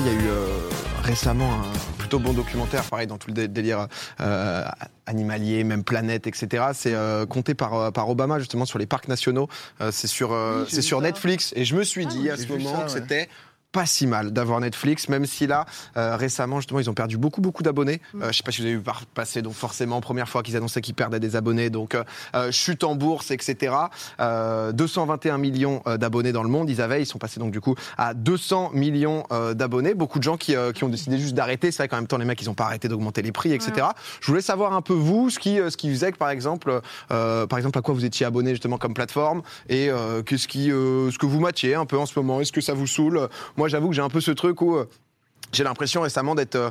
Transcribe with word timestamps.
vrai, 0.00 0.02
il 0.02 0.06
y 0.06 0.10
a 0.10 0.20
eu 0.20 0.28
euh, 0.28 0.46
récemment 1.04 1.52
un 1.52 1.98
plutôt 1.98 2.18
bon 2.18 2.32
documentaire, 2.32 2.82
pareil, 2.84 3.06
dans 3.06 3.18
tout 3.18 3.28
le 3.28 3.34
dé- 3.34 3.48
délire 3.48 3.86
euh, 4.20 4.64
animalier, 5.06 5.62
même 5.64 5.84
planète, 5.84 6.26
etc. 6.26 6.64
C'est 6.74 6.94
euh, 6.94 7.26
compté 7.26 7.54
par, 7.54 7.92
par 7.92 8.08
Obama, 8.08 8.38
justement, 8.38 8.64
sur 8.64 8.78
les 8.78 8.86
parcs 8.86 9.08
nationaux. 9.08 9.48
Euh, 9.80 9.90
c'est 9.92 10.06
sur, 10.08 10.30
Oui, 10.30 10.66
c'est 10.68 10.82
sur 10.82 10.98
ça. 10.98 11.04
Netflix. 11.04 11.52
Et 11.56 11.64
je 11.64 11.76
me 11.76 11.84
suis 11.84 12.06
dit 12.06 12.28
à 12.30 12.36
ce 12.36 12.46
moment 12.48 12.72
ça, 12.72 12.78
que 12.78 12.82
ouais. 12.92 13.00
c'était 13.00 13.28
pas 13.74 13.86
si 13.86 14.06
mal 14.06 14.30
d'avoir 14.32 14.60
Netflix, 14.60 15.08
même 15.08 15.26
si 15.26 15.48
là, 15.48 15.66
euh, 15.96 16.16
récemment, 16.16 16.60
justement, 16.60 16.78
ils 16.78 16.88
ont 16.88 16.94
perdu 16.94 17.18
beaucoup, 17.18 17.40
beaucoup 17.40 17.64
d'abonnés. 17.64 18.00
Mm. 18.14 18.22
Euh, 18.22 18.26
je 18.30 18.36
sais 18.36 18.44
pas 18.44 18.52
si 18.52 18.60
vous 18.60 18.66
avez 18.68 18.76
vu 18.76 18.82
par- 18.82 19.04
passer, 19.06 19.42
donc 19.42 19.54
forcément, 19.54 20.00
première 20.00 20.28
fois 20.28 20.44
qu'ils 20.44 20.56
annonçaient 20.56 20.80
qu'ils 20.80 20.94
perdaient 20.94 21.18
des 21.18 21.34
abonnés, 21.34 21.70
donc 21.70 21.96
euh, 21.96 22.04
euh, 22.36 22.52
chute 22.52 22.84
en 22.84 22.94
bourse, 22.94 23.32
etc. 23.32 23.74
Euh, 24.20 24.70
221 24.70 25.38
millions 25.38 25.82
euh, 25.88 25.96
d'abonnés 25.96 26.30
dans 26.30 26.44
le 26.44 26.48
monde, 26.48 26.70
ils 26.70 26.80
avaient, 26.80 27.02
ils 27.02 27.06
sont 27.06 27.18
passés 27.18 27.40
donc 27.40 27.50
du 27.50 27.60
coup 27.60 27.74
à 27.98 28.14
200 28.14 28.70
millions 28.74 29.24
euh, 29.32 29.54
d'abonnés. 29.54 29.94
Beaucoup 29.94 30.20
de 30.20 30.24
gens 30.24 30.36
qui, 30.36 30.54
euh, 30.54 30.70
qui 30.70 30.84
ont 30.84 30.88
décidé 30.88 31.18
juste 31.18 31.34
d'arrêter. 31.34 31.72
C'est 31.72 31.82
vrai 31.82 31.88
qu'en 31.88 31.96
même 31.96 32.06
temps, 32.06 32.18
les 32.18 32.24
mecs, 32.24 32.40
ils 32.40 32.46
n'ont 32.46 32.54
pas 32.54 32.66
arrêté 32.66 32.86
d'augmenter 32.86 33.22
les 33.22 33.32
prix, 33.32 33.52
etc. 33.52 33.88
Je 34.20 34.28
voulais 34.28 34.40
savoir 34.40 34.72
un 34.74 34.82
peu 34.82 34.94
vous, 34.94 35.30
ce 35.30 35.40
qui, 35.40 35.58
euh, 35.58 35.68
ce 35.68 35.76
qui 35.76 35.90
faisait 35.90 36.12
que, 36.12 36.18
par 36.18 36.30
exemple, 36.30 36.80
euh, 37.10 37.46
par 37.48 37.58
exemple, 37.58 37.76
à 37.76 37.82
quoi 37.82 37.92
vous 37.92 38.04
étiez 38.04 38.24
abonné 38.24 38.50
justement 38.50 38.78
comme 38.78 38.94
plateforme 38.94 39.42
et 39.68 39.90
euh, 39.90 40.22
qu'est-ce 40.22 40.46
qui, 40.46 40.70
euh, 40.70 41.10
ce 41.10 41.18
que 41.18 41.26
vous 41.26 41.40
matchiez 41.40 41.74
un 41.74 41.86
peu 41.86 41.98
en 41.98 42.06
ce 42.06 42.16
moment? 42.16 42.40
Est-ce 42.40 42.52
que 42.52 42.60
ça 42.60 42.74
vous 42.74 42.86
saoule? 42.86 43.28
Moi, 43.56 43.63
j'avoue 43.68 43.88
que 43.88 43.94
j'ai 43.94 44.02
un 44.02 44.08
peu 44.08 44.20
ce 44.20 44.30
truc 44.30 44.60
où 44.62 44.76
euh, 44.76 44.88
j'ai 45.52 45.64
l'impression 45.64 46.02
récemment 46.02 46.34
d'être 46.34 46.56
euh, 46.56 46.70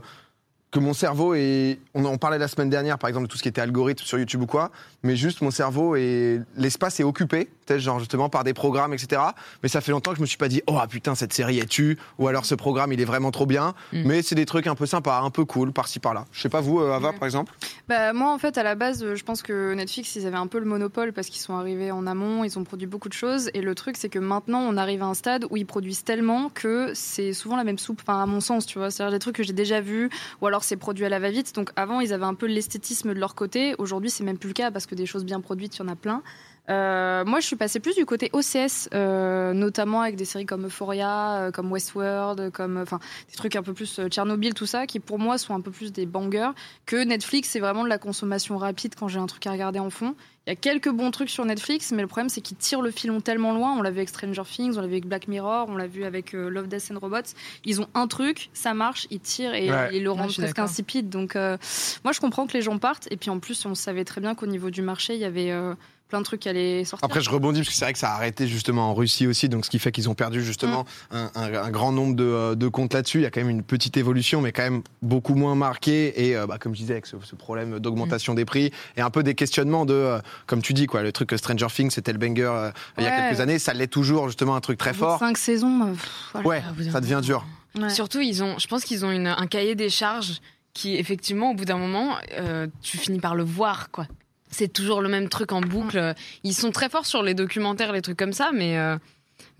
que 0.74 0.80
mon 0.80 0.94
cerveau 0.94 1.36
est. 1.36 1.80
On 1.94 2.04
en 2.06 2.18
parlait 2.18 2.40
la 2.40 2.48
semaine 2.48 2.70
dernière, 2.70 2.98
par 2.98 3.08
exemple, 3.08 3.28
de 3.28 3.32
tout 3.32 3.38
ce 3.38 3.44
qui 3.44 3.50
était 3.50 3.62
algorithme 3.62 4.04
sur 4.04 4.18
YouTube 4.18 4.42
ou 4.42 4.48
quoi, 4.48 4.72
mais 5.04 5.16
juste 5.16 5.42
mon 5.42 5.52
cerveau 5.52 5.96
et 5.96 6.42
l'espace 6.58 7.00
est 7.00 7.04
occupé, 7.04 7.48
peut-être 7.66 7.80
genre 7.80 8.00
justement 8.00 8.28
par 8.28 8.44
des 8.44 8.54
programmes, 8.56 8.92
etc. 8.92 9.22
Mais 9.62 9.70
ça 9.70 9.82
fait 9.82 9.92
longtemps 9.92 10.12
que 10.12 10.18
je 10.18 10.22
me 10.22 10.26
suis 10.26 10.38
pas 10.38 10.48
dit, 10.48 10.64
oh 10.66 10.78
ah, 10.82 10.88
putain, 10.88 11.14
cette 11.14 11.32
série 11.32 11.60
est 11.60 11.70
tue, 11.70 12.00
ou 12.18 12.28
alors 12.28 12.46
ce 12.46 12.56
programme 12.56 12.92
il 12.92 13.00
est 13.00 13.06
vraiment 13.06 13.30
trop 13.30 13.46
bien. 13.46 13.76
Mm. 13.94 14.02
Mais 14.06 14.22
c'est 14.24 14.34
des 14.34 14.48
trucs 14.48 14.66
un 14.66 14.74
peu 14.74 14.88
sympas, 14.88 15.22
un 15.22 15.30
peu 15.30 15.46
cool, 15.46 15.72
par-ci 15.72 16.00
par-là. 16.00 16.26
Je 16.32 16.42
sais 16.42 16.50
pas 16.50 16.60
vous, 16.60 16.80
euh, 16.80 16.92
Ava, 16.94 17.12
Mm. 17.12 17.20
par 17.20 17.26
exemple. 17.28 17.54
Bah, 17.88 18.12
moi, 18.14 18.34
en 18.34 18.40
fait, 18.40 18.58
à 18.58 18.64
la 18.64 18.74
base, 18.74 19.14
je 19.14 19.24
pense 19.24 19.44
que 19.44 19.76
Netflix, 19.76 20.16
ils 20.16 20.26
avaient 20.26 20.38
un 20.38 20.48
peu 20.48 20.58
le 20.58 20.66
monopole 20.66 21.14
parce 21.14 21.28
qu'ils 21.28 21.42
sont 21.42 21.56
arrivés 21.56 21.92
en 21.92 22.08
amont, 22.08 22.44
ils 22.44 22.58
ont 22.58 22.64
produit 22.64 22.88
beaucoup 22.88 23.10
de 23.10 23.14
choses. 23.14 23.52
Et 23.54 23.62
le 23.62 23.76
truc, 23.76 23.96
c'est 23.96 24.10
que 24.10 24.20
maintenant, 24.20 24.62
on 24.62 24.76
arrive 24.78 25.04
à 25.04 25.06
un 25.06 25.14
stade 25.14 25.46
où 25.52 25.58
ils 25.58 25.68
produisent 25.68 26.04
tellement 26.04 26.50
que 26.50 26.92
c'est 26.96 27.34
souvent 27.34 27.58
la 27.58 27.64
même 27.64 27.78
soupe, 27.78 28.02
enfin, 28.02 28.24
à 28.24 28.26
mon 28.26 28.40
sens, 28.40 28.66
tu 28.66 28.80
vois. 28.80 28.90
C'est-à-dire 28.90 29.12
des 29.12 29.20
trucs 29.20 29.36
que 29.36 29.44
j'ai 29.44 29.54
déjà 29.54 29.80
vus, 29.82 30.10
ou 30.42 30.48
alors 30.48 30.63
c'est 30.64 30.78
produit 30.78 31.06
à 31.06 31.10
la 31.10 31.20
va-vite. 31.20 31.56
Donc 31.56 31.72
avant, 31.76 32.00
ils 32.00 32.14
avaient 32.14 32.26
un 32.26 32.34
peu 32.34 32.46
l'esthétisme 32.46 33.14
de 33.14 33.20
leur 33.20 33.36
côté. 33.36 33.76
Aujourd'hui, 33.78 34.10
c'est 34.10 34.24
même 34.24 34.38
plus 34.38 34.50
le 34.50 34.54
cas 34.54 34.72
parce 34.72 34.86
que 34.86 34.96
des 34.96 35.06
choses 35.06 35.26
bien 35.26 35.42
produites, 35.42 35.78
il 35.78 35.80
y 35.80 35.84
en 35.84 35.88
a 35.88 35.96
plein. 35.96 36.22
Euh, 36.70 37.26
moi, 37.26 37.40
je 37.42 37.48
suis 37.48 37.56
passée 37.56 37.80
plus 37.80 37.96
du 37.96 38.06
côté 38.06 38.30
OCS, 38.32 38.90
euh, 38.94 39.54
notamment 39.54 40.02
avec 40.02 40.16
des 40.16 40.26
séries 40.26 40.46
comme 40.46 40.66
Euphoria, 40.66 41.36
euh, 41.36 41.52
comme 41.52 41.72
Westworld, 41.72 42.52
comme 42.52 42.78
enfin 42.78 43.00
des 43.30 43.36
trucs 43.36 43.56
un 43.56 43.64
peu 43.64 43.74
plus 43.74 44.00
Tchernobyl, 44.08 44.54
tout 44.54 44.66
ça, 44.66 44.88
qui 44.88 45.00
pour 45.00 45.20
moi 45.20 45.38
sont 45.38 45.54
un 45.54 45.62
peu 45.62 45.72
plus 45.72 45.92
des 45.92 46.06
bangers. 46.06 46.52
Que 46.86 47.04
Netflix, 47.04 47.50
c'est 47.50 47.60
vraiment 47.60 47.84
de 47.84 47.90
la 47.90 47.98
consommation 47.98 48.58
rapide 48.58 48.96
quand 48.98 49.08
j'ai 49.10 49.20
un 49.20 49.26
truc 49.26 49.46
à 49.48 49.52
regarder 49.52 49.80
en 49.80 49.90
fond. 49.90 50.16
Il 50.46 50.50
y 50.50 50.54
a 50.54 50.56
quelques 50.58 50.90
bons 50.90 51.10
trucs 51.12 51.30
sur 51.30 51.46
Netflix, 51.46 51.92
mais 51.94 52.02
le 52.02 52.08
problème 52.08 52.28
c'est 52.28 52.42
qu'ils 52.42 52.58
tirent 52.58 52.82
le 52.82 52.92
filon 52.92 53.22
tellement 53.22 53.54
loin. 53.54 53.74
On 53.78 53.82
l'a 53.82 53.92
vu 53.92 53.98
avec 54.00 54.10
Stranger 54.10 54.42
Things, 54.46 54.76
on 54.78 54.82
l'a 54.82 54.88
vu 54.88 54.94
avec 54.94 55.06
Black 55.08 55.30
Mirror, 55.30 55.68
on 55.70 55.78
l'a 55.78 55.88
vu 55.88 56.04
avec 56.04 56.34
euh, 56.36 56.50
Love, 56.50 56.68
Death 56.68 56.92
and 56.94 57.00
Robots. 57.00 57.34
Ils 57.64 57.80
ont 57.80 57.88
un 57.94 58.08
truc, 58.08 58.50
ça 58.54 58.74
marche, 58.74 59.08
ils 59.10 59.22
tirent 59.22 59.54
et 59.56 59.72
Ouais. 59.72 59.90
ils 59.94 60.04
le 60.04 60.12
rendent 60.12 60.34
presque 60.34 60.60
insipide. 60.60 61.08
Donc 61.10 61.38
euh, 61.38 61.58
moi 62.04 62.12
je 62.12 62.20
comprends 62.20 62.46
que 62.46 62.54
les 62.54 62.62
gens 62.62 62.78
partent. 62.78 63.08
Et 63.10 63.16
puis 63.16 63.30
en 63.30 63.40
plus, 63.40 63.66
on 63.66 63.74
savait 63.74 64.04
très 64.04 64.20
bien 64.20 64.36
qu'au 64.36 64.48
niveau 64.48 64.70
du 64.70 64.82
marché, 64.82 65.14
il 65.16 65.22
y 65.22 65.26
avait 65.26 65.52
euh, 65.52 65.76
plein 66.10 66.20
de 66.20 66.26
trucs 66.26 66.42
qui 66.42 66.50
allaient 66.50 66.84
sortir. 66.86 67.04
Après, 67.06 67.22
je 67.22 67.30
rebondis 67.32 67.62
parce 67.62 67.70
que 67.70 67.76
c'est 67.76 67.86
vrai 67.86 67.94
que 67.94 67.98
ça 68.00 68.12
a 68.12 68.16
arrêté 68.16 68.48
justement 68.48 68.90
en 68.90 68.94
Russie 68.94 69.26
aussi, 69.26 69.50
donc 69.50 69.66
ce 69.66 69.70
qui 69.72 69.80
fait 69.80 69.92
qu'ils 69.92 70.10
ont 70.10 70.14
perdu 70.14 70.44
justement 70.44 70.86
un, 71.12 71.32
un- 71.34 71.54
un 71.54 71.70
grand 71.72 71.92
nombre 71.92 72.16
de, 72.16 72.24
euh, 72.24 72.56
de 72.56 72.68
comptes 72.68 72.94
là-dessus. 72.94 73.18
Il 73.20 73.24
y 73.24 73.26
a 73.26 73.32
quand 73.32 73.40
même 73.42 73.50
une 73.50 73.64
petite 73.64 73.98
évolution, 73.98 74.40
mais 74.40 74.52
quand 74.52 74.62
même 74.62 74.84
beaucoup 75.02 75.34
moins 75.34 75.56
marquée. 75.56 76.28
Et 76.28 76.36
euh, 76.38 76.46
bah, 76.46 76.58
comme 76.60 76.76
je 76.76 76.80
disais, 76.82 76.94
avec 76.94 77.08
ce, 77.08 77.16
ce 77.24 77.36
problème 77.36 77.80
d'augmentation 77.80 78.34
des 78.36 78.46
prix 78.46 78.72
et 78.96 79.02
un 79.02 79.10
peu 79.10 79.24
des 79.24 79.34
questionnements 79.34 79.86
de, 79.86 79.94
euh, 79.94 80.20
comme 80.46 80.62
tu 80.62 80.74
dis, 80.74 80.86
quoi, 80.86 81.02
le 81.02 81.12
truc 81.12 81.30
que 81.30 81.38
Stranger 81.38 81.68
Things, 81.74 81.90
c'était 81.92 82.14
le 82.14 82.20
banger 82.20 82.44
euh, 82.44 82.72
il 83.00 83.04
y 83.04 83.08
a 83.08 83.30
quelques 83.30 83.40
années, 83.42 83.58
ça 83.58 83.74
l'est 83.74 83.88
toujours 83.88 84.28
justement 84.28 84.56
un 84.56 84.62
truc 84.62 84.78
très 84.78 84.94
fort. 84.94 85.18
Cinq 85.20 85.38
saisons, 85.38 85.94
pff, 85.94 86.30
voilà. 86.34 86.48
Ouais, 86.48 86.64
Ah, 86.68 86.92
ça 86.92 87.02
devient 87.02 87.22
dur. 87.24 87.44
Ouais. 87.76 87.90
Surtout, 87.90 88.20
ils 88.22 88.44
ont, 88.44 88.60
je 88.60 88.68
pense 88.68 88.84
qu'ils 88.84 89.04
ont 89.04 89.10
une- 89.12 89.26
un 89.26 89.48
cahier 89.48 89.74
des 89.74 89.90
charges 89.90 90.42
qui, 90.76 90.96
effectivement, 90.96 91.52
au 91.52 91.54
bout 91.56 91.66
d'un 91.66 91.78
moment, 91.78 92.18
euh, 92.38 92.68
tu 92.84 92.98
finis 93.00 93.20
par 93.20 93.34
le 93.34 93.44
voir, 93.44 93.90
quoi. 93.90 94.06
C'est 94.54 94.72
toujours 94.72 95.02
le 95.02 95.10
même 95.10 95.30
truc 95.30 95.52
en 95.52 95.62
boucle. 95.62 96.14
Ils 96.44 96.54
sont 96.54 96.72
très 96.72 96.90
forts 96.90 97.06
sur 97.06 97.24
les 97.24 97.34
documentaires, 97.34 97.92
les 97.92 98.02
trucs 98.02 98.18
comme 98.18 98.34
ça, 98.34 98.52
mais, 98.54 98.78
euh, 98.78 98.98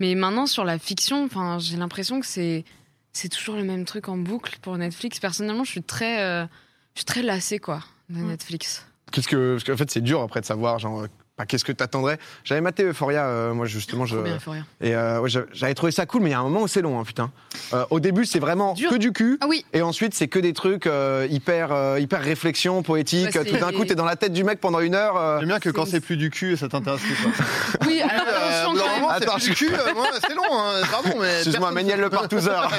mais 0.00 0.14
maintenant, 0.14 0.46
sur 0.46 0.64
la 0.64 0.78
fiction, 0.78 1.24
enfin, 1.24 1.58
j'ai 1.58 1.76
l'impression 1.76 2.20
que 2.20 2.26
c'est, 2.26 2.64
c'est 3.12 3.28
toujours 3.28 3.56
le 3.56 3.64
même 3.64 3.84
truc 3.84 4.08
en 4.08 4.16
boucle 4.16 4.58
pour 4.62 4.78
Netflix. 4.78 5.18
Personnellement, 5.18 5.64
je 5.64 5.70
suis 5.70 5.82
très, 5.82 6.22
euh, 6.22 6.44
je 6.94 7.00
suis 7.00 7.04
très 7.04 7.22
lassée, 7.22 7.58
quoi, 7.58 7.80
de. 8.08 8.22
Netflix. 8.22 8.86
Qu'est-ce 9.12 9.28
que, 9.28 9.54
parce 9.54 9.64
qu'en 9.64 9.76
fait, 9.76 9.90
c'est 9.90 10.00
dur 10.00 10.22
après 10.22 10.40
de 10.40 10.46
savoir, 10.46 10.78
genre, 10.78 11.06
bah, 11.36 11.46
qu'est-ce 11.46 11.64
que 11.64 11.72
t'attendrais? 11.72 12.18
J'avais 12.44 12.60
maté 12.60 12.84
Euphoria, 12.84 13.24
euh, 13.26 13.54
moi 13.54 13.66
justement, 13.66 14.06
je, 14.06 14.16
bien, 14.18 14.38
et 14.80 14.94
euh, 14.94 15.18
ouais, 15.20 15.28
j'avais- 15.52 15.74
trouvé 15.74 15.90
ça 15.90 16.06
cool, 16.06 16.22
mais 16.22 16.28
il 16.30 16.32
y 16.32 16.36
a 16.36 16.38
un 16.38 16.44
moment 16.44 16.62
où 16.62 16.68
c'est 16.68 16.80
long, 16.82 17.00
hein, 17.00 17.04
putain. 17.04 17.32
Euh, 17.72 17.84
au 17.90 17.98
début, 17.98 18.24
c'est 18.24 18.38
vraiment 18.38 18.74
Dur. 18.74 18.90
que 18.90 18.94
du 18.96 19.10
cul. 19.12 19.38
Ah 19.40 19.46
oui, 19.48 19.64
Et 19.72 19.82
ensuite, 19.82 20.14
c'est 20.14 20.28
que 20.28 20.38
des 20.38 20.52
trucs 20.52 20.86
euh, 20.86 21.26
hyper, 21.28 21.72
euh, 21.72 21.98
hyper 21.98 22.20
réflexion, 22.22 22.82
poétique. 22.84 23.34
Ouais, 23.34 23.44
Tout 23.44 23.56
d'un 23.56 23.72
coup, 23.72 23.84
t'es 23.84 23.96
dans 23.96 24.04
la 24.04 24.14
tête 24.14 24.32
du 24.32 24.44
mec 24.44 24.60
pendant 24.60 24.78
une 24.78 24.94
heure. 24.94 25.16
euh, 25.16 25.38
J'aime 25.40 25.48
bien 25.48 25.58
que 25.60 25.70
quand 25.70 25.86
c'est- 25.86 26.00
plus 26.00 26.16
du 26.16 26.30
cul, 26.30 26.56
ça 26.56 26.68
t'intéresse 26.68 27.00
plus. 27.00 27.16
quoi. 27.16 27.32
Oui, 27.86 28.00
alors 28.00 28.26
Euh, 28.28 28.64
normalement, 28.74 29.08
Attends, 29.10 29.34
plus 29.34 29.44
du 29.48 29.54
cul, 29.54 29.74
euh, 29.74 29.78
c'est 30.26 30.34
long, 30.34 30.42
hein, 30.52 30.82
pardon, 30.90 31.16
mais. 31.20 31.34
Excuse-moi, 31.38 31.72
Méniel 31.72 31.98
le 32.00 32.10
partouzeur. 32.10 32.70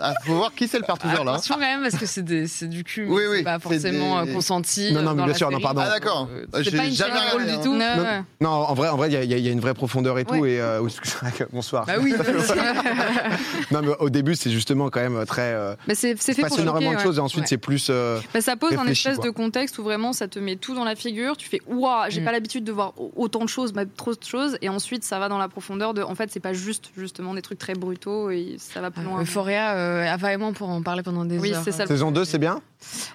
Ah, 0.00 0.14
faut 0.24 0.34
voir 0.36 0.54
qui 0.54 0.66
c'est 0.68 0.78
le 0.78 0.84
partouzeur 0.84 1.22
là. 1.24 1.32
Attention 1.32 1.54
quand 1.56 1.60
même 1.60 1.82
parce 1.82 1.96
que 1.96 2.06
c'est 2.06 2.22
des- 2.22 2.46
c'est 2.46 2.66
du 2.66 2.82
cul, 2.82 3.06
Oui, 3.06 3.24
oui, 3.28 3.36
c'est 3.38 3.42
pas 3.44 3.58
forcément 3.58 4.24
consenti. 4.26 4.90
Non, 4.92 5.02
non, 5.02 5.12
bien 5.24 5.34
sûr, 5.34 5.50
non, 5.50 5.60
pardon. 5.60 5.82
Ah, 5.84 5.90
d'accord. 5.90 6.28
Euh, 6.32 6.62
J'ai 6.62 6.70
jamais 6.70 7.20
drôle 7.42 7.52
du 7.54 7.58
hein. 7.58 7.60
tout. 7.64 7.74
Non. 7.74 8.02
ouais. 8.04 8.22
non, 8.40 8.48
en 8.50 8.74
vrai, 8.74 8.88
en 8.88 8.96
vrai, 8.96 9.08
il 9.08 9.12
y, 9.14 9.16
a- 9.16 9.24
y 9.38 9.42
y 9.42 9.50
une 9.50 9.60
vraie 9.60 9.74
profondeur 9.74 10.18
et 10.18 10.24
tout. 10.24 10.34
Ouais. 10.34 10.52
Et 10.52 10.60
euh, 10.60 10.80
bonsoir. 11.52 11.86
Bah 11.86 11.94
oui. 12.00 12.14
Non, 13.70 13.80
mais 13.82 13.92
au 14.00 14.10
début, 14.10 14.34
c'est 14.34 14.50
justement 14.50 14.90
quand 14.90 15.00
même 15.00 15.24
très. 15.26 15.52
Euh, 15.54 15.74
Mais 15.88 15.94
c'est 15.94 16.14
fait 16.16 16.34
passe 16.40 16.50
pour 16.50 16.60
énormément 16.60 16.90
choquer, 16.92 16.94
de 16.94 16.98
ouais. 16.98 17.02
choses 17.04 17.18
et 17.18 17.20
ensuite 17.20 17.42
Ouais. 17.42 17.46
c'est 17.48 17.56
plus. 17.58 17.88
euh, 17.90 18.20
Bah, 18.34 18.40
ça 18.40 18.56
pose 18.56 18.72
un 18.74 18.86
espèce 18.86 19.16
quoi. 19.16 19.24
de 19.26 19.30
contexte 19.30 19.78
où 19.78 19.82
vraiment 19.82 20.12
ça 20.12 20.28
te 20.28 20.38
met 20.38 20.56
tout 20.56 20.74
dans 20.74 20.84
la 20.84 20.94
figure. 20.94 21.36
Tu 21.36 21.48
fais 21.48 21.60
ouah, 21.66 22.06
j'ai 22.08 22.20
Mm. 22.20 22.24
pas 22.24 22.32
l'habitude 22.32 22.64
de 22.64 22.72
voir 22.72 22.92
au- 22.98 23.12
autant 23.16 23.40
de 23.44 23.48
choses, 23.48 23.72
même 23.74 23.88
trop 23.88 24.12
de 24.12 24.22
choses. 24.22 24.58
Et 24.62 24.68
ensuite, 24.68 25.04
ça 25.04 25.18
va 25.18 25.28
dans 25.28 25.38
la 25.38 25.48
profondeur 25.48 25.94
de. 25.94 26.02
En 26.02 26.14
fait, 26.14 26.30
c'est 26.30 26.40
pas 26.40 26.52
juste 26.52 26.90
justement 26.96 27.34
des 27.34 27.42
trucs 27.42 27.58
très 27.58 27.74
brutaux 27.74 28.30
et 28.30 28.56
ça 28.58 28.80
va 28.80 28.90
plus 28.90 29.02
loin. 29.04 29.20
Euphoria, 29.22 29.72
euh, 29.76 30.36
moi, 30.38 30.52
pour 30.52 30.68
en 30.68 30.82
parler 30.82 31.02
pendant 31.02 31.24
des 31.24 31.38
Oui, 31.38 31.52
heures. 31.54 31.62
c'est 31.64 31.72
ça. 31.72 31.86
Saison 31.86 32.10
2, 32.10 32.24
c'est 32.24 32.38
bien? 32.38 32.60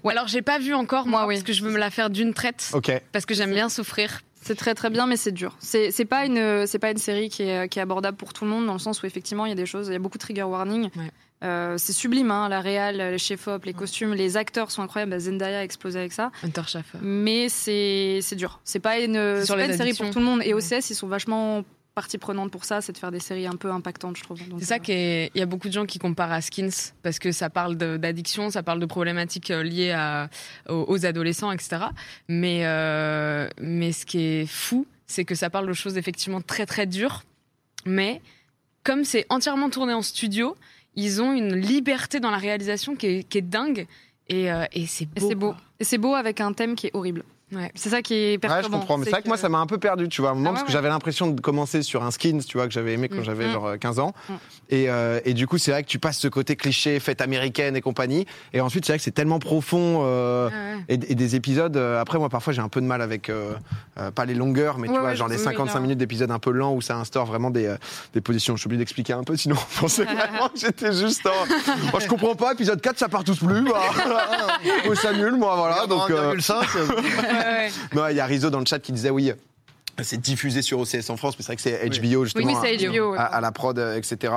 Ouais. 0.04 0.14
Alors, 0.14 0.28
j'ai 0.28 0.42
pas 0.42 0.60
vu 0.60 0.74
encore, 0.74 1.06
moi, 1.08 1.20
Moi, 1.22 1.28
oui. 1.30 1.36
parce 1.36 1.44
que 1.46 1.54
je 1.54 1.64
veux 1.64 1.72
me 1.72 1.78
la 1.78 1.90
faire 1.90 2.10
d'une 2.10 2.34
traite, 2.34 2.70
Ok. 2.74 2.92
parce 3.12 3.26
que 3.26 3.34
j'aime 3.34 3.54
bien 3.54 3.70
souffrir. 3.70 4.17
C'est 4.48 4.56
très 4.56 4.74
très 4.76 4.90
bien, 4.90 5.08
mais 5.08 5.18
c'est 5.18 5.34
dur. 5.34 5.58
C'est 5.60 6.06
pas 6.06 6.26
une 6.26 6.66
c'est 6.68 6.80
pas 6.80 6.92
une 6.92 6.98
série 6.98 7.30
qui 7.30 7.44
est, 7.44 7.68
qui 7.68 7.80
est 7.80 7.82
abordable 7.82 8.16
pour 8.16 8.32
tout 8.32 8.46
le 8.46 8.50
monde 8.52 8.66
dans 8.66 8.74
le 8.74 8.80
sens 8.80 9.04
où 9.04 9.06
effectivement 9.06 9.46
il 9.46 9.50
y 9.50 9.52
a 9.52 9.56
des 9.56 9.66
choses, 9.66 9.88
il 9.88 9.94
y 9.94 9.96
a 9.96 10.00
beaucoup 10.00 10.18
de 10.18 10.24
trigger 10.24 10.44
warning. 10.44 10.90
Ouais. 10.96 11.12
Euh, 11.44 11.76
c'est 11.78 11.94
sublime, 11.94 12.32
hein, 12.32 12.50
la 12.50 12.62
réal, 12.62 12.98
les 12.98 13.18
chefs-op, 13.18 13.66
les 13.66 13.74
costumes, 13.74 14.14
les 14.14 14.38
acteurs 14.38 14.72
sont 14.72 14.82
incroyables. 14.82 15.12
Bah, 15.12 15.20
Zendaya 15.20 15.60
a 15.60 15.64
explosé 15.64 16.00
avec 16.00 16.14
ça, 16.14 16.32
Hunter 16.44 16.62
mais 17.02 17.50
c'est 17.50 18.22
dur. 18.36 18.60
C'est 18.64 18.80
pas 18.80 19.00
une, 19.00 19.14
pas 19.14 19.66
une 19.66 19.78
série 19.78 19.94
pour 19.94 20.10
tout 20.10 20.20
le 20.20 20.26
monde. 20.26 20.42
Et 20.44 20.54
Ouais. 20.54 20.64
OCS, 20.64 20.90
ils 20.90 20.96
sont 20.96 21.08
vachement 21.08 21.64
partie 21.98 22.20
prenante 22.20 22.52
pour 22.52 22.64
ça, 22.64 22.80
c'est 22.80 22.92
de 22.92 22.98
faire 23.00 23.10
des 23.12 23.20
séries 23.20 23.48
un 23.48 23.56
peu 23.56 23.72
impactantes, 23.72 24.18
je 24.18 24.24
trouve. 24.24 24.40
C'est 24.60 24.66
ça 24.66 24.76
euh, 24.76 24.78
qui 24.78 24.92
est. 24.92 25.32
Il 25.34 25.40
y 25.40 25.42
a 25.42 25.48
beaucoup 25.48 25.68
de 25.68 25.74
gens 25.74 25.88
qui 25.88 25.98
comparent 25.98 26.32
à 26.32 26.42
Skins 26.42 26.94
parce 27.02 27.18
que 27.18 27.32
ça 27.32 27.50
parle 27.50 27.76
d'addiction, 27.76 28.52
ça 28.52 28.62
parle 28.62 28.80
de 28.80 28.86
problématiques 28.86 29.50
euh, 29.50 29.64
liées 29.64 29.94
à, 29.94 30.30
aux, 30.70 30.86
aux 30.88 31.06
adolescents, 31.08 31.52
etc. 31.52 31.86
Mais, 32.28 32.68
euh, 32.68 33.50
mais 33.60 33.94
ce 33.94 34.06
qui 34.06 34.20
est 34.20 34.46
fou, 34.46 34.86
c'est 35.08 35.26
que 35.26 35.34
ça 35.34 35.50
parle 35.50 35.66
de 35.68 35.74
choses 35.74 35.98
effectivement 35.98 36.40
très 36.40 36.68
très 36.68 36.86
dures. 36.86 37.24
Mais 37.88 38.22
comme 38.84 39.04
c'est 39.04 39.26
entièrement 39.30 39.72
tourné 39.72 39.94
en 39.96 40.04
studio, 40.04 40.56
ils 40.94 41.20
ont 41.20 41.34
une 41.34 41.56
liberté 41.56 42.20
dans 42.20 42.30
la 42.30 42.38
réalisation 42.38 42.96
qui 42.96 43.08
est, 43.08 43.24
qui 43.24 43.40
est 43.40 43.50
dingue. 43.50 43.88
Et, 44.30 44.52
euh, 44.52 44.66
et 44.72 44.86
c'est 44.86 45.08
beau. 45.08 45.28
c'est 45.28 45.36
beau. 45.36 45.56
c'est 45.82 45.98
beau 45.98 46.14
avec 46.14 46.42
un 46.42 46.54
thème 46.54 46.76
qui 46.76 46.88
est 46.88 46.92
horrible. 46.94 47.24
Ouais. 47.54 47.72
C'est 47.76 47.90
ça 47.90 48.02
qui 48.02 48.14
est 48.14 48.18
Ouais, 48.18 48.34
je 48.34 48.40
perturbant. 48.40 48.80
comprends. 48.80 48.98
Mais 48.98 49.06
c'est 49.06 49.12
vrai 49.12 49.22
que 49.22 49.28
moi, 49.30 49.38
ça 49.38 49.48
m'a 49.48 49.60
un 49.60 49.68
peu 49.68 49.78
perdu, 49.78 50.10
tu 50.10 50.20
vois, 50.22 50.32
à 50.32 50.34
un 50.34 50.36
moment, 50.36 50.50
Ah 50.50 50.52
ouais, 50.52 50.56
parce 50.56 50.64
que 50.64 50.68
ouais. 50.68 50.74
j'avais 50.74 50.90
l'impression 50.90 51.28
de 51.28 51.40
commencer 51.40 51.82
sur 51.82 52.04
un 52.04 52.12
skins, 52.12 52.42
tu 52.44 52.58
vois, 52.58 52.68
que 52.68 52.74
j'avais 52.74 52.94
aimé 52.94 53.08
quand 53.08 53.20
Mm. 53.20 53.24
j'avais 53.24 53.48
Mm. 53.48 53.52
genre 53.54 53.66
euh, 53.68 53.78
15 53.78 54.00
ans. 54.00 54.14
Mm. 54.28 54.34
Et, 54.70 54.90
euh, 54.90 55.22
et 55.24 55.34
du 55.34 55.48
coup, 55.48 55.58
c'est 55.58 55.72
vrai 55.72 55.82
que 55.84 55.88
tu 55.88 55.98
passes 55.98 56.18
ce 56.18 56.28
côté 56.28 56.58
cliché, 56.58 57.00
fête 57.00 57.22
américaine 57.22 57.78
et 57.78 57.82
compagnie. 57.82 58.26
Et 58.52 58.60
ensuite, 58.60 58.86
c'est 58.86 58.92
vrai 58.92 58.98
que 58.98 59.04
c'est 59.06 59.12
tellement 59.12 59.40
profond. 59.40 60.02
euh, 60.04 60.50
Ouais, 60.50 60.54
ouais. 60.54 60.84
Et, 60.90 60.94
et 61.12 61.16
des 61.16 61.36
épisodes, 61.36 61.76
euh, 61.78 62.00
après 62.02 62.18
moi 62.20 62.30
parfois 62.30 62.52
j'ai 62.54 62.62
un 62.62 62.70
peu 62.70 62.82
de 62.82 62.86
mal 62.86 63.02
avec, 63.02 63.30
euh, 63.30 63.54
euh, 64.00 64.12
pas 64.12 64.26
les 64.26 64.34
longueurs, 64.36 64.78
mais 64.78 64.88
tu 64.88 64.94
vois, 64.94 65.04
ouais, 65.04 65.16
genre 65.16 65.28
les 65.28 65.38
oui, 65.38 65.44
55 65.44 65.74
là. 65.76 65.80
minutes 65.82 65.98
d'épisodes 65.98 66.30
un 66.32 66.40
peu 66.40 66.52
lents 66.52 66.74
où 66.74 66.82
ça 66.82 66.98
instaure 66.98 67.26
vraiment 67.26 67.50
des, 67.50 67.66
euh, 67.66 67.78
des 68.14 68.22
positions. 68.22 68.56
Je 68.56 68.62
suis 68.62 68.68
obligé 68.68 68.80
d'expliquer 68.80 69.14
un 69.14 69.24
peu, 69.24 69.36
sinon 69.38 69.56
on 69.56 69.82
pensait 69.82 70.04
vraiment 70.06 70.50
que 70.50 70.60
j'étais 70.60 70.92
juste 70.94 71.26
en... 71.26 71.46
Moi, 71.92 72.00
je 72.02 72.08
comprends 72.08 72.36
pas, 72.36 72.54
épisode 72.54 72.82
4 72.82 72.98
ça 73.00 73.10
part 73.10 73.24
tous 73.24 73.38
plus, 73.40 73.64
bah, 73.64 73.82
oh, 74.88 74.96
ça 74.96 75.14
nul 75.14 75.36
moi 75.38 75.56
voilà. 75.56 75.88
Donc, 75.88 76.10
euh, 76.12 76.36
1,5, 76.36 76.66
Ouais, 77.38 77.46
ouais. 77.46 77.72
non, 77.96 78.08
il 78.10 78.16
y 78.16 78.20
a 78.20 78.26
Rizzo 78.26 78.50
dans 78.50 78.60
le 78.60 78.66
chat 78.66 78.80
qui 78.80 78.92
disait 78.92 79.10
oui. 79.10 79.32
c'est 80.02 80.22
diffusé 80.22 80.62
sur 80.62 80.80
OCS 80.80 81.10
en 81.10 81.18
France, 81.18 81.36
mais 81.38 81.44
c'est 81.44 81.54
vrai 81.54 81.56
que 81.56 81.62
c'est 81.62 82.02
HBO 82.02 82.24
justement. 82.26 82.46
Oui, 82.46 82.56
c'est 82.62 82.88
HBO. 82.88 83.14
à, 83.16 83.24
à 83.24 83.42
la 83.42 83.52
prod, 83.52 83.78
euh, 83.80 83.96
etc. 83.98 84.34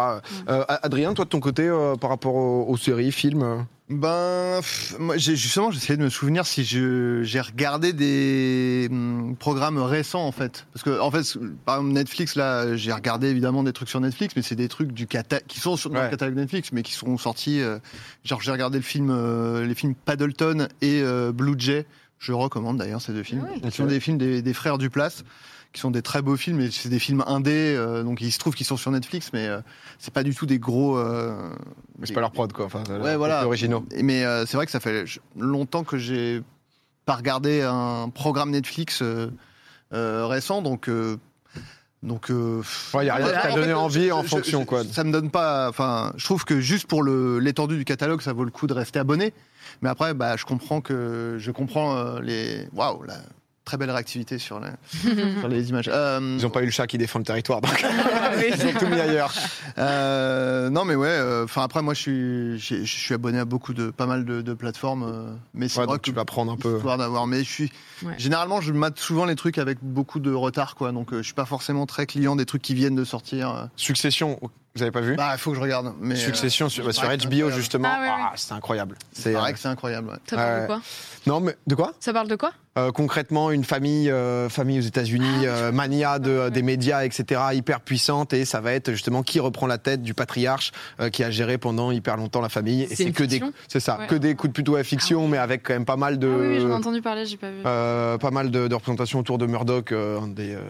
Euh, 0.49 0.64
Adrien, 0.69 1.12
toi 1.14 1.25
de 1.25 1.31
ton 1.31 1.41
côté, 1.41 1.64
euh, 1.69 1.97
par 1.97 2.11
rapport 2.11 2.35
aux, 2.35 2.64
aux 2.69 2.76
séries, 2.79 3.12
films 3.12 3.67
Ben, 3.91 4.58
pff, 4.61 4.94
moi, 5.00 5.17
j'ai- 5.19 5.35
justement, 5.37 5.70
j'essayais 5.73 5.97
de 5.99 6.02
me 6.05 6.08
souvenir 6.11 6.47
si 6.47 6.62
je- 6.64 7.23
j'ai 7.25 7.41
regardé 7.41 7.93
des 7.93 8.87
hum, 8.91 9.35
programmes 9.38 9.79
récents, 9.82 10.25
en 10.25 10.31
fait. 10.32 10.64
Parce 10.73 10.85
que, 10.85 10.99
en 11.00 11.11
fait, 11.11 11.37
par 11.67 11.76
exemple, 11.79 11.93
Netflix, 11.94 12.37
là, 12.37 12.76
j'ai 12.76 12.93
regardé 12.93 13.29
évidemment 13.29 13.62
des 13.64 13.73
trucs 13.73 13.88
sur 13.91 14.00
Netflix, 14.00 14.35
mais 14.37 14.43
c'est 14.43 14.55
des 14.55 14.69
trucs 14.69 14.93
du 14.93 15.06
cata 15.08 15.41
qui 15.41 15.58
sont 15.61 15.76
sur, 15.76 15.91
Ouais. 15.91 16.05
le 16.05 16.08
catalogue 16.11 16.37
Netflix, 16.37 16.70
mais 16.73 16.82
qui 16.85 16.93
sont 16.93 17.19
sortis. 17.19 17.61
euh, 17.61 17.79
genre, 18.25 18.41
j'ai 18.41 18.53
regardé 18.53 18.79
le 18.79 18.85
film, 18.85 19.11
euh, 19.11 19.67
les 19.67 19.75
films 19.75 19.94
Paddleton 19.96 20.69
et 20.82 21.03
euh, 21.03 21.32
Blue 21.32 21.56
Jay. 21.58 21.85
Je 22.20 22.32
recommande 22.32 22.76
d'ailleurs 22.76 23.00
ces 23.02 23.12
deux 23.12 23.25
films. 23.25 23.44
Ah 23.49 23.52
ouais. 23.55 23.61
Qui 23.70 23.76
sont 23.76 23.87
des 23.87 23.99
films 23.99 24.19
des, 24.19 24.40
des 24.43 24.55
frères 24.55 24.78
Duplass 24.78 25.25
qui 25.72 25.81
sont 25.81 25.93
des 25.93 26.02
très 26.02 26.20
beaux 26.20 26.37
films, 26.37 26.61
et 26.61 26.70
c'est 26.72 26.88
des 26.88 26.99
films 26.99 27.22
indés, 27.28 27.76
euh, 27.76 28.02
donc 28.02 28.20
il 28.20 28.32
se 28.32 28.40
trouve 28.40 28.56
qu'ils 28.56 28.67
sont 28.67 28.76
sur 28.76 28.90
Netflix, 28.90 29.31
mais 29.32 29.46
euh, 29.46 29.61
c'est 30.00 30.12
pas 30.12 30.25
du 30.25 30.34
tout 30.34 30.44
des 30.44 30.58
gros. 30.58 30.99
euh, 30.99 31.49
Mais 32.00 32.06
c'est 32.06 32.12
pas 32.12 32.20
leur 32.20 32.32
prod, 32.32 32.52
quoi. 32.52 32.64
Enfin, 32.67 32.82
Ouais, 33.00 33.17
voilà. 33.17 33.46
originaux. 33.46 33.84
Mais 34.02 34.25
euh, 34.25 34.46
c'est 34.46 34.56
vrai 34.56 34.67
que 34.67 34.72
ça 34.72 34.81
fait 34.81 35.05
longtemps 35.38 35.84
que 35.84 35.96
j'ai 35.96 36.43
pas 37.06 37.14
regardé 37.14 37.62
un 37.62 38.08
programme 38.12 38.50
Netflix 38.50 39.00
euh, 39.02 39.28
euh, 39.93 40.26
récent, 40.26 40.61
donc. 40.61 40.90
Donc, 42.02 42.31
euh, 42.31 42.62
Il 42.94 43.05
y 43.05 43.11
a 43.11 43.14
rien 43.17 43.26
qui 43.26 43.32
t'a 43.32 43.50
en 43.52 43.55
donné 43.55 43.67
fait, 43.69 43.73
envie 43.75 44.06
je- 44.06 44.12
en 44.12 44.23
je- 44.23 44.29
fonction, 44.29 44.61
je- 44.61 44.67
quoi. 44.67 44.85
Ça 44.85 45.05
me 45.05 45.12
donne 45.12 45.31
pas. 45.31 45.69
Enfin, 45.69 46.12
je 46.17 46.25
trouve 46.25 46.44
que 46.44 46.61
juste 46.61 46.87
pour 46.87 47.02
le- 47.02 47.38
l'étendue 47.41 47.76
du 47.76 47.85
catalogue, 47.85 48.23
ça 48.23 48.32
vaut 48.32 48.44
le 48.44 48.50
coup 48.50 48.67
de 48.67 48.73
rester 48.75 48.99
abonné. 48.99 49.32
Mais 49.82 49.88
après, 49.91 50.14
bah, 50.14 50.37
je 50.37 50.44
comprends 50.47 50.81
que 50.81 51.37
je 51.38 51.50
comprends 51.50 51.97
euh, 51.97 52.20
les. 52.23 52.67
Waouh, 52.73 53.02
la 53.05 53.14
très 53.70 53.76
belle 53.76 53.90
réactivité 53.93 54.38
sur 54.38 54.58
les, 54.58 54.70
sur 55.38 55.46
les 55.49 55.69
images. 55.69 55.88
Euh, 55.93 56.37
Ils 56.40 56.44
ont 56.44 56.50
pas 56.50 56.62
eu 56.62 56.64
le 56.64 56.72
chat 56.72 56.88
qui 56.88 56.99
défend 56.99 57.20
le 57.20 57.25
territoire, 57.25 57.61
donc 57.61 57.81
ils 58.49 58.67
ont 58.67 58.78
tout 58.81 58.87
mis 58.88 58.99
ailleurs. 58.99 59.32
Euh, 59.78 60.70
non 60.70 60.84
mais 60.84 60.96
ouais. 60.96 61.06
euh, 61.08 61.44
Enfin 61.44 61.62
après 61.62 61.82
moi 61.82 61.94
je 61.94 62.00
suis 62.00 62.58
j'ai- 62.58 62.84
je 62.84 62.96
suis 62.99 63.14
abonné 63.14 63.38
à 63.38 63.44
beaucoup 63.44 63.72
de 63.72 63.90
pas 63.90 64.06
mal 64.06 64.25
de, 64.25 64.43
de 64.43 64.55
plateformes, 64.55 65.38
mais 65.55 65.69
c'est 65.69 65.78
Ouais, 65.81 65.87
vrai 65.87 65.99
que 65.99 66.02
tu 66.02 66.11
vas 66.12 66.25
prendre 66.25 66.50
un 66.52 66.56
peu. 66.56 66.76
histoire 66.76 66.99
d'avoir. 66.99 67.26
Mais 67.28 67.44
je 67.44 67.49
suis 67.50 67.72
Ouais. 68.02 68.14
généralement 68.19 68.61
je 68.61 68.72
mate 68.72 68.99
souvent 68.99 69.25
les 69.26 69.37
trucs 69.37 69.58
avec 69.58 69.78
beaucoup 69.82 70.19
de 70.20 70.32
retard 70.32 70.75
quoi. 70.75 70.90
Donc 70.90 71.12
euh, 71.12 71.19
je 71.19 71.22
suis 71.22 71.34
pas 71.34 71.44
forcément 71.44 71.87
très 71.87 72.06
client 72.06 72.34
des 72.34 72.46
trucs 72.46 72.62
qui 72.62 72.75
viennent 72.75 72.96
de 72.96 73.05
sortir. 73.05 73.69
Succession, 73.76 74.40
vous 74.76 74.82
avez 74.82 74.90
pas 74.93 75.00
vu? 75.00 75.17
Bah 75.17 75.31
il 75.34 75.38
faut 75.38 75.50
que 75.50 75.56
je 75.56 75.62
regarde. 75.62 75.93
Mais 76.00 76.17
Succession 76.17 76.67
euh, 76.67 76.69
sur, 76.69 76.84
HBO 76.84 77.50
justement, 77.50 77.88
Ah, 77.90 78.00
ouais, 78.00 78.06
ouais. 78.06 78.14
Ah, 78.19 78.32
c'est 78.37 78.52
incroyable. 78.55 78.96
C'est 79.12 79.32
vrai 79.32 79.50
euh, 79.50 79.52
que 79.52 79.58
c'est 79.58 79.69
incroyable. 79.69 80.08
ouais. 80.11 80.17
Ça 80.28 80.37
parle 80.37 80.61
de 80.62 80.67
quoi? 80.67 80.81
Non 81.26 81.40
mais 81.40 81.56
de 81.67 81.75
quoi? 81.75 81.93
Ça 82.00 82.12
parle 82.12 82.28
de 82.28 82.37
quoi? 82.37 82.52
Euh, 82.78 82.93
Concrètement, 82.93 83.50
une 83.50 83.64
famille, 83.64 84.08
euh, 84.11 84.49
famille 84.49 84.78
aux 84.78 84.82
États-Unis, 84.82 85.44
euh, 85.44 85.72
mania 85.72 86.20
de, 86.20 86.31
Ouais. 86.44 86.50
des 86.52 86.62
médias, 86.62 87.05
etc. 87.05 87.40
Hyper 87.52 87.81
puissante 87.81 88.32
et 88.32 88.44
ça 88.44 88.61
va 88.61 88.72
être 88.72 88.93
justement 88.93 89.25
qui 89.25 89.40
reprend 89.40 89.67
la 89.67 89.76
tête 89.78 90.02
du 90.02 90.14
patriarche 90.14 90.70
euh, 91.00 91.11
qui 91.11 91.25
a 91.25 91.31
géré 91.32 91.58
pendant 91.58 91.90
hyper 91.90 92.17
longtemps 92.17 92.40
la 92.40 92.49
famille. 92.49 92.82
Et 92.84 92.94
C'est 92.94 93.11
que 93.11 93.25
des, 93.25 93.43
c'est 93.67 93.81
ça, 93.81 93.99
Ouais. 93.99 94.06
que 94.06 94.14
des 94.14 94.37
coups 94.37 94.50
de 94.50 94.55
plutôt 94.55 94.76
à 94.76 94.84
fiction, 94.84 95.26
mais 95.26 95.37
avec 95.37 95.64
quand 95.64 95.72
même 95.75 95.84
pas 95.84 95.96
mal 95.96 96.19
de. 96.20 96.28
Ah 96.28 96.38
oui, 96.40 96.46
oui, 96.49 96.61
j'en 96.61 96.69
ai 96.70 96.72
entendu 96.75 97.02
parler, 97.02 97.26
j'ai 97.26 97.37
pas 97.37 97.50
vu. 97.50 97.56
Euh, 97.67 98.17
pas 98.19 98.31
mal 98.31 98.52
de, 98.52 98.69
de 98.69 98.75
représentations 98.76 99.19
autour 99.19 99.37
de 99.38 99.46
Murdoch, 99.46 99.90
euh, 99.90 100.20
des, 100.28 100.55
euh, 100.55 100.61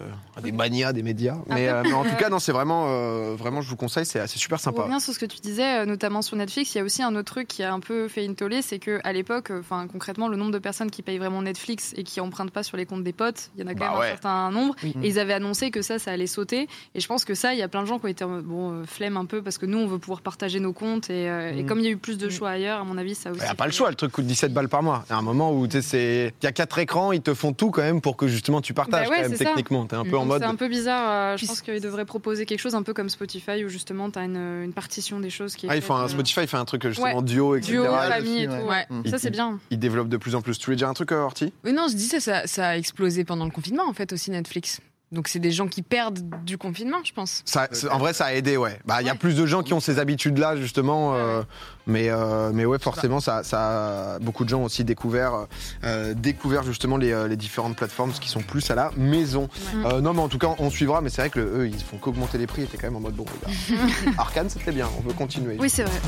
des 0.41 0.51
manias 0.51 0.93
des 0.93 1.03
médias. 1.03 1.35
Mais, 1.49 1.69
euh, 1.69 1.83
mais 1.83 1.93
en 1.93 2.03
tout 2.03 2.15
cas, 2.19 2.29
non, 2.29 2.39
c'est 2.39 2.51
vraiment, 2.51 2.85
euh, 2.87 3.35
vraiment, 3.37 3.61
je 3.61 3.69
vous 3.69 3.75
conseille, 3.75 3.90
c'est 3.91 4.03
c'est 4.27 4.37
super 4.37 4.59
sympa. 4.59 4.81
revenir 4.81 5.01
sur 5.01 5.13
ce 5.13 5.19
que 5.19 5.25
tu 5.25 5.39
disais, 5.39 5.79
euh, 5.81 5.85
notamment 5.85 6.21
sur 6.21 6.35
Netflix, 6.37 6.73
il 6.73 6.79
y 6.79 6.81
a 6.81 6.83
aussi 6.83 7.03
un 7.03 7.15
autre 7.15 7.31
truc 7.33 7.47
qui 7.47 7.63
a 7.63 7.73
un 7.73 7.79
peu 7.79 8.07
fait 8.07 8.25
une 8.25 8.35
tollée, 8.35 8.61
c'est 8.61 8.79
que 8.79 8.99
à 9.03 9.13
l'époque, 9.13 9.51
euh, 9.51 9.59
enfin 9.59 9.87
concrètement, 9.91 10.27
le 10.27 10.37
nombre 10.37 10.51
de 10.51 10.59
personnes 10.59 10.89
qui 10.91 11.01
payent 11.01 11.17
vraiment 11.17 11.41
Netflix 11.41 11.93
et 11.97 12.03
qui 12.03 12.19
empruntent 12.21 12.51
pas 12.51 12.63
sur 12.63 12.77
les 12.77 12.85
comptes 12.85 13.03
des 13.03 13.13
potes, 13.13 13.49
il 13.55 13.61
y 13.61 13.63
en 13.63 13.67
a 13.67 13.73
quand 13.73 13.79
Bah 13.79 13.89
même 13.91 13.99
ouais. 13.99 14.05
un 14.07 14.09
certain 14.11 14.51
nombre. 14.51 14.75
Oui. 14.83 14.95
Et 15.03 15.07
ils 15.09 15.19
avaient 15.19 15.33
annoncé 15.33 15.71
que 15.71 15.81
ça, 15.81 15.99
ça 15.99 16.11
allait 16.11 16.27
sauter. 16.27 16.67
Et 16.95 16.99
je 16.99 17.07
pense 17.07 17.25
que 17.25 17.33
ça, 17.35 17.53
il 17.53 17.59
y 17.59 17.63
a 17.63 17.67
plein 17.67 17.81
de 17.81 17.87
gens 17.87 17.99
qui 17.99 18.05
ont 18.05 18.09
été 18.09 18.23
en 18.23 18.29
mode, 18.29 18.45
bon 18.45 18.71
euh, 18.81 18.85
flemme 18.85 19.17
un 19.17 19.25
peu 19.25 19.41
parce 19.41 19.57
que 19.57 19.65
nous, 19.65 19.77
on 19.77 19.87
veut 19.87 19.99
pouvoir 19.99 20.21
partager 20.21 20.59
nos 20.59 20.73
comptes 20.73 21.09
et, 21.09 21.29
euh, 21.29 21.51
et 21.55 21.63
Mm. 21.63 21.65
comme 21.65 21.79
il 21.79 21.85
y 21.85 21.87
a 21.87 21.91
eu 21.91 21.97
plus 21.97 22.17
de 22.17 22.27
Mm. 22.27 22.31
choix 22.31 22.49
ailleurs, 22.49 22.79
à 22.79 22.83
mon 22.83 22.97
avis, 22.97 23.15
ça 23.15 23.31
aussi. 23.31 23.39
Il 23.41 23.43
n'y 23.43 23.49
a 23.49 23.55
pas 23.55 23.65
le 23.65 23.71
choix, 23.71 23.89
le 23.89 23.95
truc 23.95 24.11
coûte 24.11 24.25
17 24.25 24.53
balles 24.53 24.69
par 24.69 24.83
mois. 24.83 25.03
Il 25.09 25.13
y 25.13 25.15
a 25.15 25.17
un 25.17 25.21
moment 25.21 25.51
où 25.53 25.67
tu 25.67 25.73
sais, 25.73 25.81
c'est- 25.81 26.33
il 26.41 26.45
y 26.45 26.47
a 26.47 26.51
quatre 26.51 26.77
écrans, 26.79 27.11
ils 27.11 27.21
te 27.21 27.33
font 27.33 27.53
tout 27.53 27.71
quand 27.71 27.81
même 27.81 28.01
pour 28.01 28.17
que 28.17 28.27
justement 28.27 28.61
tu 28.61 28.73
partages 28.73 29.07
Bah 29.07 29.15
ouais, 29.15 29.21
quand 29.23 29.29
même 29.29 29.37
techniquement. 29.37 29.85
T'es 29.85 29.95
un 29.95 30.03
peu 30.05 30.17
en 30.17 30.25
mode. 30.25 30.41
C'est 30.41 30.47
un 30.47 30.55
peu 30.55 30.67
bizarre. 30.67 31.33
euh, 31.33 31.37
je 31.37 31.45
pense 31.45 31.61
qu'ils 31.61 31.81
devraient 31.81 32.05
proposer 32.05 32.45
quelque 32.45 32.59
chose 32.59 32.75
un 32.75 32.83
peu 32.83 32.93
comme 32.93 33.09
Spotify 33.09 33.63
où 33.65 33.69
justement 33.81 34.09
tu 34.11 34.19
as 34.19 34.23
une, 34.23 34.37
une 34.63 34.73
partition 34.73 35.19
des 35.19 35.29
choses 35.29 35.55
qui 35.55 35.65
est 35.65 35.69
Ah, 35.69 35.75
ils 35.75 35.81
font 35.81 35.95
un 35.95 36.05
euh, 36.05 36.07
Spotify, 36.07 36.41
il 36.41 36.47
fait 36.47 36.57
un 36.57 36.65
truc 36.65 36.87
justement 36.87 37.17
Ouais. 37.17 37.23
duo, 37.23 37.55
etc. 37.55 37.71
duo, 37.73 37.85
famille 37.85 38.43
et 38.43 38.47
tout. 38.47 38.53
ouais. 38.53 38.87
Ça, 39.09 39.17
c'est 39.17 39.31
bien. 39.31 39.59
Ils 39.71 39.79
développent 39.79 40.09
de 40.09 40.17
plus 40.17 40.35
en 40.35 40.41
plus. 40.41 40.57
Tu 40.57 40.69
veux 40.69 40.75
dire 40.75 40.87
un 40.87 40.93
truc, 40.93 41.11
euh, 41.11 41.21
Horty? 41.21 41.51
Oui, 41.63 41.73
non, 41.73 41.87
je 41.89 41.95
disais, 41.95 42.19
ça, 42.19 42.45
ça 42.47 42.69
a 42.69 42.77
explosé 42.77 43.23
pendant 43.25 43.45
le 43.45 43.51
confinement, 43.51 43.87
en 43.87 43.93
fait, 43.93 44.13
aussi 44.13 44.29
Netflix. 44.31 44.79
Donc, 45.11 45.27
c'est 45.27 45.39
des 45.39 45.51
gens 45.51 45.67
qui 45.67 45.81
perdent 45.81 46.19
du 46.45 46.57
confinement, 46.57 46.99
je 47.03 47.11
pense. 47.11 47.41
Ça, 47.45 47.67
en 47.91 47.97
vrai, 47.97 48.13
ça 48.13 48.25
a 48.25 48.33
aidé, 48.33 48.55
ouais. 48.55 48.79
Bah, 48.85 49.01
il 49.01 49.07
y 49.07 49.09
a 49.09 49.15
plus 49.15 49.35
de 49.35 49.45
gens 49.45 49.61
qui 49.61 49.73
ont 49.73 49.81
ces 49.81 49.99
habitudes-là, 49.99 50.55
justement. 50.55 51.15
euh, 51.15 51.43
mais, 51.85 52.09
euh, 52.09 52.51
mais 52.53 52.63
ouais, 52.63 52.79
forcément, 52.79 53.19
ça, 53.19 53.43
ça, 53.43 54.19
beaucoup 54.21 54.45
de 54.45 54.49
gens 54.49 54.61
ont 54.61 54.65
aussi 54.65 54.83
découvert, 54.85 55.47
euh, 55.83 56.13
découvert 56.13 56.63
justement 56.63 56.95
les, 56.95 57.27
les 57.27 57.35
différentes 57.35 57.75
plateformes 57.75 58.11
qui 58.11 58.29
sont 58.29 58.41
plus 58.41 58.71
à 58.71 58.75
la 58.75 58.91
maison. 58.95 59.49
Ouais. 59.75 60.01
Non, 60.01 60.13
mais 60.13 60.21
en 60.21 60.29
tout 60.29 60.37
cas, 60.37 60.55
on 60.59 60.69
suivra. 60.69 61.01
Mais 61.01 61.09
c'est 61.09 61.21
vrai 61.21 61.29
que 61.29 61.39
eux, 61.39 61.67
ils 61.67 61.83
font 61.83 61.97
qu'augmenter 61.97 62.37
les 62.37 62.47
prix. 62.47 62.61
Et 62.63 62.67
t'es 62.67 62.77
quand 62.77 62.87
même 62.87 62.95
en 62.95 63.01
mode 63.01 63.15
bon. 63.15 63.25
Arcane, 64.17 64.49
c'était 64.49 64.71
bien. 64.71 64.87
On 64.97 65.01
veut 65.01 65.13
continuer. 65.13 65.57
Oui, 65.59 65.69
c'est 65.69 65.83
vrai. 65.83 65.99